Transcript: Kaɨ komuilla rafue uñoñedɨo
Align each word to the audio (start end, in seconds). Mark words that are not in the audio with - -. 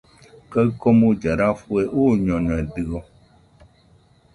Kaɨ 0.51 0.67
komuilla 0.81 1.31
rafue 1.39 1.81
uñoñedɨo 2.01 2.99